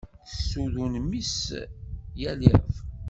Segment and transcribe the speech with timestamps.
[0.29, 1.41] Tessudun mmi-s
[2.21, 2.69] yal iḍ.